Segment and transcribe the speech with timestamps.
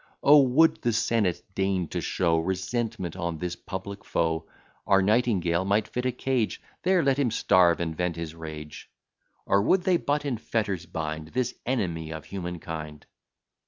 [0.23, 0.41] O!
[0.41, 4.47] would the senate deign to show Resentment on this public foe,
[4.87, 8.89] Our Nightingale might fit a cage; There let him starve, and vent his rage:
[9.45, 13.05] Or would they but in fetters bind This enemy of human kind!